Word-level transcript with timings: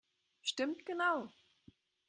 Stimmt 0.41 0.83
genau! 0.87 1.31